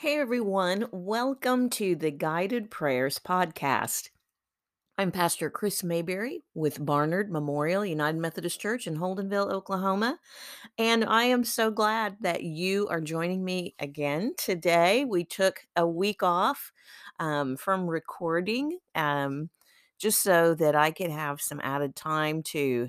Hey 0.00 0.20
everyone, 0.20 0.86
welcome 0.92 1.68
to 1.70 1.96
the 1.96 2.12
Guided 2.12 2.70
Prayers 2.70 3.18
podcast. 3.18 4.10
I'm 4.96 5.10
Pastor 5.10 5.50
Kris 5.50 5.82
Mayberry 5.82 6.44
with 6.54 6.86
Barnard 6.86 7.32
Memorial 7.32 7.84
United 7.84 8.20
Methodist 8.20 8.60
Church 8.60 8.86
in 8.86 8.98
Holdenville, 8.98 9.50
Oklahoma, 9.50 10.20
and 10.78 11.04
I 11.04 11.24
am 11.24 11.42
so 11.42 11.72
glad 11.72 12.16
that 12.20 12.44
you 12.44 12.86
are 12.86 13.00
joining 13.00 13.44
me 13.44 13.74
again 13.80 14.34
today. 14.38 15.04
We 15.04 15.24
took 15.24 15.66
a 15.74 15.84
week 15.84 16.22
off 16.22 16.70
um, 17.18 17.56
from 17.56 17.90
recording 17.90 18.78
um, 18.94 19.50
just 19.98 20.22
so 20.22 20.54
that 20.54 20.76
I 20.76 20.92
could 20.92 21.10
have 21.10 21.40
some 21.40 21.60
added 21.60 21.96
time 21.96 22.44
to 22.44 22.88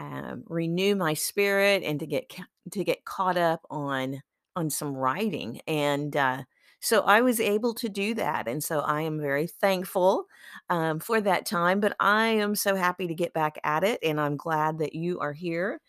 um, 0.00 0.42
renew 0.48 0.96
my 0.96 1.14
spirit 1.14 1.84
and 1.84 2.00
to 2.00 2.06
get 2.08 2.28
ca- 2.28 2.48
to 2.72 2.82
get 2.82 3.04
caught 3.04 3.36
up 3.36 3.60
on 3.70 4.22
on 4.58 4.70
some 4.70 4.94
writing 4.96 5.60
and 5.66 6.16
uh, 6.16 6.42
so 6.80 7.00
I 7.02 7.22
was 7.22 7.40
able 7.40 7.74
to 7.74 7.88
do 7.88 8.14
that, 8.14 8.46
and 8.46 8.62
so 8.62 8.80
I 8.80 9.02
am 9.02 9.20
very 9.20 9.48
thankful 9.48 10.26
um, 10.70 11.00
for 11.00 11.20
that 11.20 11.44
time. 11.44 11.80
But 11.80 11.96
I 11.98 12.28
am 12.28 12.54
so 12.54 12.76
happy 12.76 13.08
to 13.08 13.14
get 13.14 13.32
back 13.32 13.58
at 13.64 13.82
it, 13.82 13.98
and 14.02 14.20
I'm 14.20 14.36
glad 14.36 14.78
that 14.78 14.94
you 14.94 15.18
are 15.18 15.32
here 15.32 15.80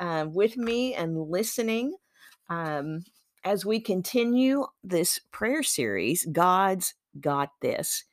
um, 0.00 0.32
with 0.32 0.56
me 0.56 0.94
and 0.94 1.20
listening 1.20 1.94
um, 2.48 3.02
as 3.44 3.66
we 3.66 3.78
continue 3.80 4.66
this 4.82 5.20
prayer 5.32 5.62
series. 5.62 6.26
God's 6.32 6.94
got 7.20 7.50
this. 7.60 8.04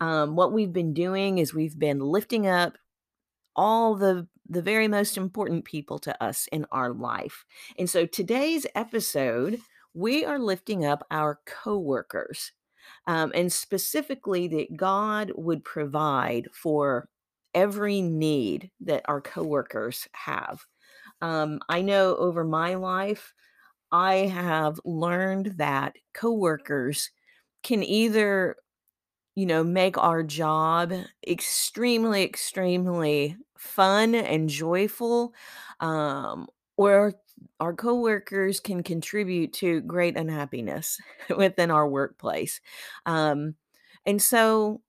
Um, 0.00 0.36
what 0.36 0.52
we've 0.52 0.72
been 0.72 0.94
doing 0.94 1.38
is 1.38 1.52
we've 1.52 1.78
been 1.78 1.98
lifting 1.98 2.46
up 2.46 2.74
all 3.56 3.96
the 3.96 4.28
the 4.50 4.62
very 4.62 4.88
most 4.88 5.16
important 5.16 5.64
people 5.64 5.98
to 6.00 6.22
us 6.22 6.48
in 6.52 6.66
our 6.72 6.92
life. 6.92 7.44
And 7.78 7.88
so 7.88 8.04
today's 8.04 8.66
episode, 8.74 9.60
we 9.94 10.24
are 10.24 10.38
lifting 10.38 10.84
up 10.84 11.06
our 11.10 11.38
coworkers. 11.46 12.52
Um, 13.06 13.30
and 13.34 13.52
specifically 13.52 14.48
that 14.48 14.76
God 14.76 15.32
would 15.36 15.64
provide 15.64 16.48
for 16.52 17.08
every 17.54 18.00
need 18.00 18.70
that 18.80 19.02
our 19.06 19.20
coworkers 19.20 20.08
have. 20.12 20.64
Um, 21.20 21.60
I 21.68 21.82
know 21.82 22.16
over 22.16 22.44
my 22.44 22.74
life, 22.74 23.32
I 23.92 24.14
have 24.14 24.80
learned 24.84 25.58
that 25.58 25.96
coworkers 26.14 27.10
can 27.62 27.82
either 27.82 28.56
you 29.40 29.46
know, 29.46 29.64
make 29.64 29.96
our 29.98 30.22
job 30.22 30.92
extremely, 31.26 32.22
extremely 32.22 33.38
fun 33.56 34.14
and 34.14 34.50
joyful, 34.50 35.32
um, 35.80 36.46
or 36.76 37.14
our 37.58 37.74
coworkers 37.74 38.60
can 38.60 38.82
contribute 38.82 39.54
to 39.54 39.80
great 39.82 40.18
unhappiness 40.18 41.00
within 41.38 41.70
our 41.70 41.88
workplace. 41.88 42.60
Um, 43.06 43.54
and 44.04 44.20
so, 44.20 44.82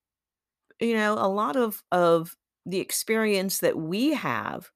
you 0.79 0.93
know, 0.95 1.13
a 1.13 1.27
lot 1.29 1.55
of 1.55 1.83
of 1.91 2.35
the 2.65 2.79
experience 2.79 3.59
that 3.59 3.77
we 3.77 4.13
have 4.13 4.71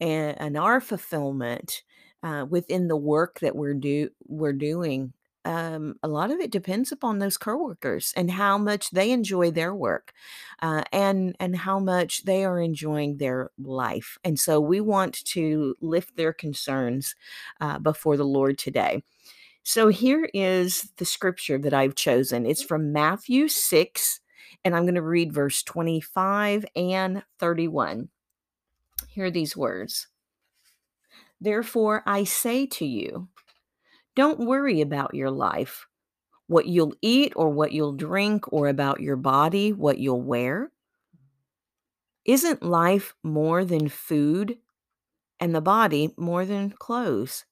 and, 0.00 0.40
and 0.40 0.58
our 0.58 0.80
fulfillment 0.80 1.82
uh, 2.22 2.46
within 2.48 2.88
the 2.88 2.96
work 2.96 3.40
that 3.40 3.56
we're 3.56 3.74
do 3.74 4.10
we're 4.26 4.52
doing 4.54 5.14
um, 5.44 5.96
a 6.02 6.08
lot 6.08 6.30
of 6.30 6.40
it 6.40 6.50
depends 6.50 6.92
upon 6.92 7.18
those 7.18 7.36
coworkers 7.36 8.12
and 8.16 8.30
how 8.30 8.58
much 8.58 8.90
they 8.90 9.10
enjoy 9.10 9.50
their 9.50 9.74
work 9.74 10.12
uh, 10.62 10.82
and 10.92 11.36
and 11.40 11.56
how 11.56 11.78
much 11.78 12.24
they 12.24 12.44
are 12.44 12.60
enjoying 12.60 13.16
their 13.16 13.50
life 13.58 14.18
and 14.24 14.38
so 14.38 14.60
we 14.60 14.80
want 14.80 15.24
to 15.24 15.74
lift 15.80 16.16
their 16.16 16.32
concerns 16.32 17.14
uh, 17.60 17.78
before 17.78 18.16
the 18.16 18.24
lord 18.24 18.58
today. 18.58 19.02
So 19.62 19.88
here 19.88 20.28
is 20.34 20.92
the 20.98 21.04
scripture 21.04 21.58
that 21.58 21.74
i've 21.74 21.94
chosen. 21.94 22.46
It's 22.46 22.62
from 22.62 22.92
matthew 22.92 23.48
6 23.48 24.20
and 24.64 24.74
i'm 24.74 24.84
going 24.84 24.94
to 24.94 25.02
read 25.02 25.32
verse 25.32 25.62
25 25.62 26.66
and 26.76 27.22
31 27.38 28.08
here 29.14 29.26
are 29.26 29.30
these 29.30 29.56
words. 29.56 30.08
Therefore, 31.40 32.02
I 32.04 32.24
say 32.24 32.66
to 32.66 32.84
you, 32.84 33.28
don't 34.16 34.46
worry 34.46 34.80
about 34.80 35.14
your 35.14 35.30
life, 35.30 35.86
what 36.46 36.66
you'll 36.66 36.94
eat 37.02 37.32
or 37.36 37.48
what 37.50 37.72
you'll 37.72 37.94
drink, 37.96 38.44
or 38.52 38.68
about 38.68 39.00
your 39.00 39.16
body, 39.16 39.72
what 39.72 39.98
you'll 39.98 40.22
wear. 40.22 40.70
Isn't 42.24 42.62
life 42.62 43.14
more 43.22 43.64
than 43.64 43.88
food, 43.88 44.58
and 45.40 45.54
the 45.54 45.60
body 45.60 46.14
more 46.16 46.44
than 46.44 46.70
clothes? 46.70 47.44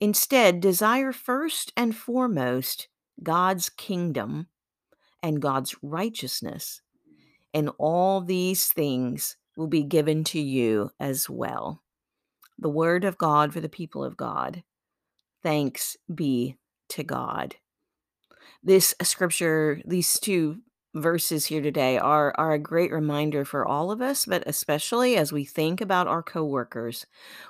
Instead, 0.00 0.60
desire 0.60 1.12
first 1.12 1.72
and 1.76 1.94
foremost 1.94 2.88
God's 3.22 3.68
kingdom 3.68 4.48
and 5.22 5.42
God's 5.42 5.74
righteousness, 5.82 6.80
and 7.52 7.70
all 7.78 8.20
these 8.20 8.68
things 8.68 9.36
will 9.56 9.66
be 9.66 9.82
given 9.82 10.24
to 10.24 10.40
you 10.40 10.90
as 10.98 11.28
well. 11.28 11.82
The 12.58 12.70
word 12.70 13.04
of 13.04 13.18
God 13.18 13.52
for 13.52 13.60
the 13.60 13.68
people 13.68 14.02
of 14.02 14.16
God. 14.16 14.62
Thanks 15.42 15.96
be 16.12 16.56
to 16.90 17.02
God. 17.02 17.56
This 18.62 18.94
scripture, 19.02 19.80
these 19.86 20.18
two 20.18 20.58
verses 20.94 21.46
here 21.46 21.62
today 21.62 21.96
are 21.98 22.34
are 22.36 22.52
a 22.52 22.58
great 22.58 22.92
reminder 22.92 23.44
for 23.44 23.66
all 23.66 23.90
of 23.90 24.02
us, 24.02 24.26
but 24.26 24.42
especially 24.46 25.16
as 25.16 25.32
we 25.32 25.44
think 25.44 25.80
about 25.80 26.08
our 26.08 26.22
coworkers. 26.22 27.06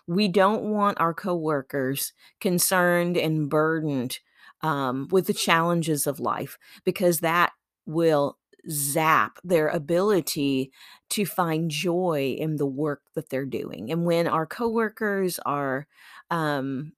We 0.06 0.28
don't 0.28 0.62
want 0.62 1.00
our 1.00 1.14
coworkers 1.14 2.12
concerned 2.40 3.16
and 3.16 3.48
burdened 3.48 4.18
um, 4.62 5.08
with 5.10 5.26
the 5.26 5.34
challenges 5.34 6.06
of 6.06 6.20
life 6.20 6.58
because 6.84 7.20
that 7.20 7.52
will 7.86 8.38
zap 8.68 9.38
their 9.42 9.68
ability 9.68 10.70
to 11.08 11.24
find 11.24 11.70
joy 11.70 12.36
in 12.38 12.56
the 12.56 12.66
work 12.66 13.00
that 13.14 13.30
they're 13.30 13.46
doing. 13.46 13.90
And 13.90 14.04
when 14.04 14.26
our 14.26 14.46
coworkers 14.46 15.38
are 15.46 15.86
um, 16.30 16.92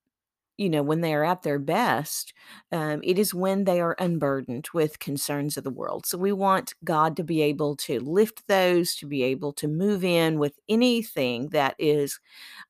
you 0.62 0.70
know, 0.70 0.82
when 0.82 1.00
they 1.00 1.12
are 1.14 1.24
at 1.24 1.42
their 1.42 1.58
best, 1.58 2.32
um, 2.70 3.00
it 3.04 3.18
is 3.18 3.34
when 3.34 3.64
they 3.64 3.80
are 3.80 3.96
unburdened 3.98 4.68
with 4.72 5.00
concerns 5.00 5.56
of 5.56 5.64
the 5.64 5.70
world. 5.70 6.06
So 6.06 6.16
we 6.16 6.32
want 6.32 6.74
God 6.84 7.16
to 7.16 7.24
be 7.24 7.42
able 7.42 7.76
to 7.78 7.98
lift 8.00 8.46
those, 8.46 8.94
to 8.96 9.06
be 9.06 9.24
able 9.24 9.52
to 9.54 9.68
move 9.68 10.04
in 10.04 10.38
with 10.38 10.58
anything 10.68 11.48
that 11.50 11.74
is, 11.78 12.20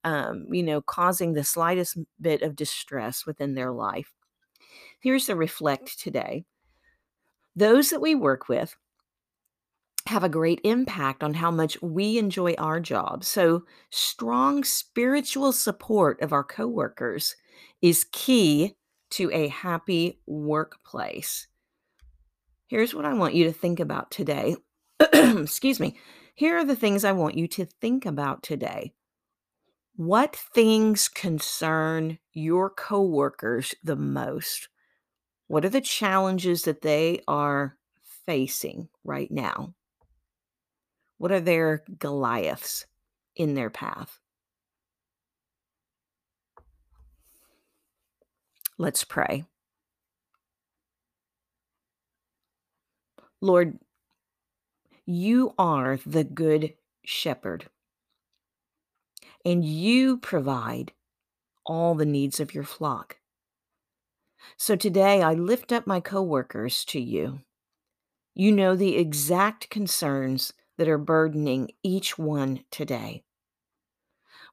um, 0.05 0.47
you 0.53 0.63
know, 0.63 0.83
causing 0.83 1.35
the 1.35 1.45
slightest 1.45 1.99
bit 2.21 2.43
of 2.43 2.57
distress 2.57 3.27
within 3.27 3.55
their 3.55 3.73
life. 3.73 4.13
Here's 5.01 5.27
the 5.27 5.37
reflect 5.37 6.01
today 6.01 6.45
those 7.57 7.91
that 7.91 8.01
we 8.01 8.15
work 8.15 8.49
with 8.49 8.77
have 10.07 10.25
a 10.25 10.29
great 10.29 10.61
impact 10.65 11.23
on 11.23 11.35
how 11.35 11.51
much 11.51 11.81
we 11.81 12.19
enjoy 12.19 12.55
our 12.55 12.81
job. 12.81 13.23
So, 13.25 13.65
strong 13.91 14.65
spiritual 14.65 15.53
support 15.53 16.21
of 16.21 16.33
our 16.33 16.43
coworkers 16.43 17.37
is 17.81 18.07
key 18.13 18.77
to 19.11 19.31
a 19.33 19.49
happy 19.49 20.21
workplace. 20.27 21.47
Here's 22.67 22.95
what 22.95 23.05
I 23.05 23.13
want 23.13 23.35
you 23.35 23.45
to 23.45 23.53
think 23.53 23.81
about 23.81 24.11
today. 24.11 24.57
Excuse 25.13 25.79
me. 25.79 25.97
Here 26.35 26.57
are 26.57 26.65
the 26.65 26.77
things 26.77 27.05
I 27.05 27.13
want 27.13 27.37
you 27.37 27.47
to 27.49 27.67
think 27.67 28.07
about 28.07 28.43
today. 28.43 28.95
What 29.97 30.35
things 30.35 31.09
concern 31.09 32.19
your 32.33 32.71
coworkers 32.71 33.75
the 33.85 33.97
most? 33.97 34.69
What 35.49 35.67
are 35.67 35.69
the 35.69 35.83
challenges 35.83 36.63
that 36.63 36.81
they 36.81 37.21
are 37.29 37.77
facing 38.25 38.89
right 39.05 39.31
now? 39.31 39.75
What 41.19 41.31
are 41.31 41.41
their 41.41 41.85
Goliaths 41.99 42.87
in 43.37 43.53
their 43.53 43.69
path? 43.69 44.22
Let's 48.83 49.05
pray. 49.05 49.45
Lord, 53.41 53.79
you 55.07 55.55
are 55.57 56.01
the 56.05 56.25
good 56.25 56.75
shepherd, 57.05 57.69
and 59.45 59.65
you 59.65 60.19
provide 60.19 60.91
all 61.65 61.95
the 61.95 62.05
needs 62.05 62.41
of 62.41 62.55
your 62.55 62.65
flock. 62.65 63.19
So 64.57 64.75
today 64.75 65.23
I 65.23 65.35
lift 65.35 65.71
up 65.71 65.87
my 65.87 66.01
coworkers 66.01 66.85
to 66.87 67.01
you. 67.01 67.43
You 68.35 68.51
know 68.51 68.75
the 68.75 68.97
exact 68.97 69.71
concerns 69.71 70.55
that 70.77 70.89
are 70.89 70.99
burdening 70.99 71.71
each 71.85 72.19
one 72.19 72.65
today. 72.73 73.23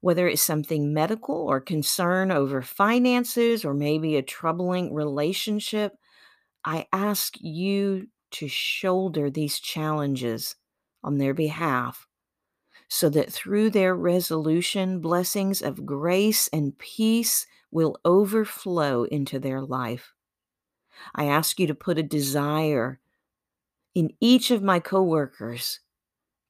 Whether 0.01 0.28
it's 0.28 0.42
something 0.42 0.94
medical 0.94 1.36
or 1.36 1.60
concern 1.60 2.31
over 2.31 2.62
finances 2.62 3.66
or 3.66 3.74
maybe 3.74 4.16
a 4.16 4.22
troubling 4.22 4.94
relationship, 4.94 5.98
I 6.66 6.88
ask 6.94 7.36
you 7.42 8.07
to 8.31 8.48
shoulder 8.48 9.30
these 9.30 9.60
challenges 9.60 10.56
on 11.04 11.18
their 11.18 11.34
behalf 11.34 12.07
so 12.90 13.10
that 13.10 13.31
through 13.31 13.69
their 13.72 13.96
resolution, 13.96 15.00
blessings 15.01 15.62
of 15.62 15.86
grace 15.86 16.48
and 16.50 16.78
peace 16.78 17.48
will 17.72 17.98
overflow 18.06 19.04
into 19.06 19.40
their 19.40 19.62
life. 19.62 20.13
I 21.16 21.25
ask 21.25 21.60
you 21.60 21.68
to 21.68 21.75
put 21.75 21.98
a 22.00 22.04
desire 22.04 23.00
in 23.96 24.12
each 24.22 24.51
of 24.51 24.63
my 24.63 24.80
coworkers 24.80 25.80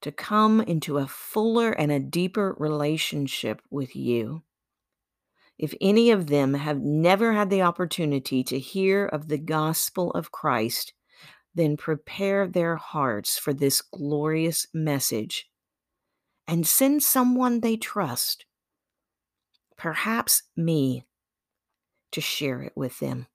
to 0.02 0.12
come 0.12 0.60
into 0.60 0.98
a 0.98 1.06
fuller 1.06 1.70
and 1.70 1.92
a 1.92 2.00
deeper 2.00 2.54
relationship 2.58 3.62
with 3.70 3.94
you. 3.94 4.42
If 5.58 5.74
any 5.80 6.10
of 6.10 6.28
them 6.28 6.54
have 6.54 6.80
never 6.80 7.34
had 7.34 7.50
the 7.50 7.62
opportunity 7.62 8.42
to 8.44 8.58
hear 8.58 9.04
of 9.06 9.28
the 9.28 9.38
gospel 9.38 10.10
of 10.12 10.32
Christ, 10.32 10.94
then 11.54 11.76
prepare 11.76 12.46
their 12.46 12.76
hearts 12.76 13.38
for 13.38 13.52
this 13.52 13.82
glorious 13.82 14.66
message 14.72 15.50
and 16.48 16.66
send 16.66 17.02
someone 17.02 17.60
they 17.60 17.76
trust, 17.76 18.46
perhaps 19.76 20.44
me, 20.56 21.04
to 22.12 22.20
share 22.20 22.62
it 22.62 22.72
with 22.74 22.98
them. 22.98 23.26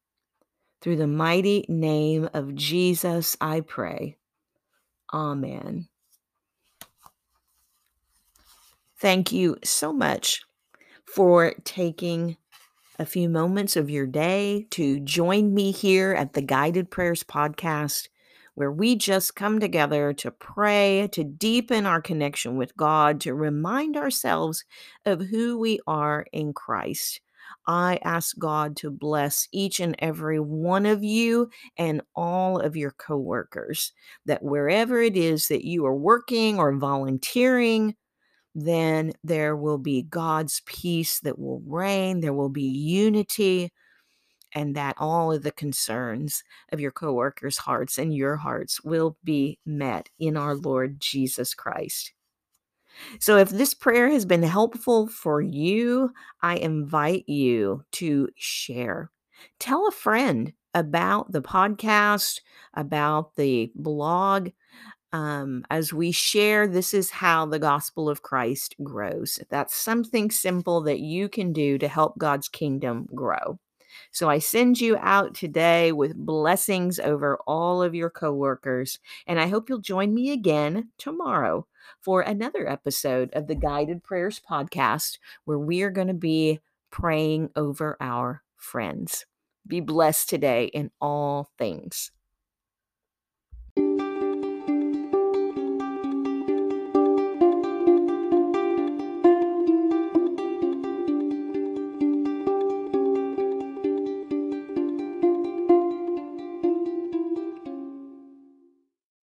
Through 0.82 0.98
the 0.98 1.08
mighty 1.08 1.66
name 1.70 2.30
of 2.34 2.56
Jesus, 2.56 3.38
I 3.40 3.62
pray. 3.62 4.18
Amen. 5.14 5.88
Thank 9.06 9.32
you 9.32 9.58
so 9.64 9.94
much 9.94 10.42
for 11.06 11.54
taking 11.64 12.38
a 12.98 13.06
few 13.06 13.30
moments 13.30 13.76
of 13.76 13.88
your 13.88 14.08
day 14.08 14.66
to 14.72 15.00
join 15.00 15.54
me 15.54 15.72
here 15.72 16.14
at 16.14 16.34
the 16.34 16.42
Guided 16.42 16.90
Prayers 16.90 17.22
podcast, 17.22 18.08
where 18.56 18.72
we 18.72 18.96
just 18.96 19.36
come 19.36 19.60
together 19.60 20.12
to 20.14 20.32
pray, 20.32 21.08
to 21.12 21.24
deepen 21.24 21.86
our 21.86 22.02
connection 22.02 22.58
with 22.58 22.76
God, 22.76 23.22
to 23.22 23.36
remind 23.36 23.96
ourselves 23.96 24.66
of 25.06 25.22
who 25.22 25.60
we 25.60 25.80
are 25.86 26.26
in 26.34 26.52
Christ. 26.52 27.22
I 27.68 28.00
ask 28.04 28.36
God 28.40 28.76
to 28.78 28.90
bless 28.90 29.48
each 29.52 29.80
and 29.80 29.96
every 30.00 30.40
one 30.40 30.88
of 30.88 31.04
you 31.04 31.52
and 31.78 32.02
all 32.16 32.60
of 32.60 32.76
your 32.76 32.90
coworkers, 32.90 33.94
that 34.26 34.42
wherever 34.42 35.00
it 35.00 35.16
is 35.16 35.48
that 35.50 35.64
you 35.64 35.86
are 35.86 35.96
working 35.96 36.58
or 36.58 36.76
volunteering, 36.76 37.96
then 38.56 39.12
there 39.24 39.56
will 39.56 39.78
be 39.78 40.02
God's 40.02 40.62
peace 40.66 41.20
that 41.20 41.38
will 41.38 41.62
reign, 41.68 42.22
there 42.22 42.34
will 42.34 42.50
be 42.50 42.64
unity, 42.64 43.72
and 44.54 44.74
that 44.76 44.96
all 44.98 45.34
of 45.34 45.44
the 45.44 45.52
concerns 45.52 46.42
of 46.72 46.80
your 46.80 46.92
coworkers' 46.92 47.58
hearts 47.58 47.98
and 47.98 48.16
your 48.16 48.38
hearts 48.38 48.82
will 48.82 49.18
be 49.24 49.60
met 49.66 50.10
in 50.18 50.38
our 50.38 50.56
Lord 50.56 51.02
Jesus 51.02 51.54
Christ. 51.54 52.14
So, 53.20 53.38
if 53.38 53.50
this 53.50 53.74
prayer 53.74 54.10
has 54.10 54.26
been 54.26 54.44
helpful 54.44 55.08
for 55.08 55.42
you, 55.42 56.12
I 56.42 56.56
invite 56.56 57.28
you 57.28 57.84
to 57.94 58.30
share. 58.38 59.12
Tell 59.60 59.86
a 59.86 59.92
friend 59.92 60.54
about 60.74 61.34
the 61.34 61.42
podcast, 61.42 62.40
about 62.74 63.36
the 63.36 63.70
blog, 63.76 64.50
um, 65.16 65.64
as 65.70 65.94
we 65.94 66.12
share, 66.12 66.68
this 66.68 66.94
is 66.94 67.10
how 67.10 67.46
the 67.46 67.58
gospel 67.58 68.10
of 68.10 68.22
Christ 68.22 68.76
grows. 68.84 69.40
That's 69.50 69.74
something 69.74 70.30
simple 70.30 70.82
that 70.82 71.00
you 71.00 71.30
can 71.30 71.54
do 71.54 71.78
to 71.78 71.88
help 71.88 72.18
God's 72.18 72.50
kingdom 72.50 73.08
grow. 73.16 73.58
So 74.12 74.30
I 74.30 74.40
send 74.40 74.82
you 74.82 74.98
out 75.00 75.34
today 75.34 75.94
with 75.94 76.18
blessings 76.18 77.00
over 77.00 77.40
all 77.48 77.82
of 77.82 77.96
your 77.96 78.10
coworkers, 78.10 79.00
and 79.26 79.40
I 79.40 79.48
hope 79.48 79.70
you'll 79.70 79.80
join 79.80 80.14
me 80.14 80.32
again 80.32 80.90
tomorrow 80.98 81.66
for 82.02 82.20
another 82.20 82.70
episode 82.70 83.30
of 83.32 83.48
the 83.48 83.56
Guided 83.56 84.04
Prayers 84.04 84.42
podcast, 84.50 85.18
where 85.46 85.60
we 85.60 85.82
are 85.84 85.92
going 85.92 86.10
to 86.10 86.14
be 86.14 86.60
praying 86.92 87.52
over 87.56 87.96
our 88.02 88.44
friends. 88.58 89.26
Be 89.66 89.80
blessed 89.80 90.28
today 90.28 90.66
in 90.66 90.92
all 91.00 91.52
things. 91.58 92.12